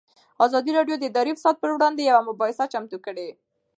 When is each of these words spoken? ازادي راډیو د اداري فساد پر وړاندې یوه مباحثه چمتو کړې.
ازادي 0.45 0.71
راډیو 0.77 0.95
د 0.97 1.03
اداري 1.09 1.31
فساد 1.37 1.55
پر 1.61 1.69
وړاندې 1.73 2.01
یوه 2.09 2.27
مباحثه 2.29 2.65
چمتو 2.73 2.97
کړې. 3.05 3.27